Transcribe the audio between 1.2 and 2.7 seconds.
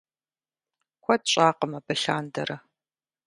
щӀакъым абы лъандэрэ.